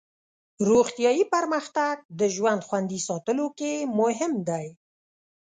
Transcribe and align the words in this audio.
روغتیایي 0.69 1.23
پرمختګ 1.33 1.95
د 2.19 2.21
ژوند 2.35 2.61
خوندي 2.67 2.99
ساتلو 3.07 3.45
کې 3.57 3.73
مهم 3.99 4.33
دی. 4.49 4.67